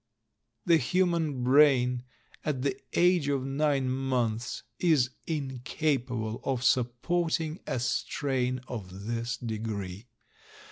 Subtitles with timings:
[0.65, 2.01] The human brain
[2.43, 10.07] at the age of nine months is incapable of supporting a strain of this degree.